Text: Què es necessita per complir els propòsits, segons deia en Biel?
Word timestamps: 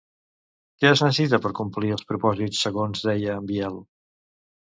Què 0.83 0.87
es 0.93 1.03
necessita 1.05 1.39
per 1.43 1.51
complir 1.59 1.91
els 1.97 2.07
propòsits, 2.13 2.63
segons 2.67 3.05
deia 3.09 3.35
en 3.43 3.51
Biel? 3.53 3.77